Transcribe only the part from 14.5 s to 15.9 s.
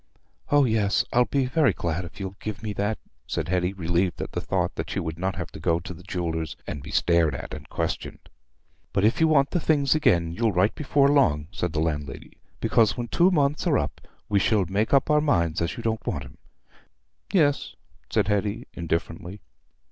make up our minds as you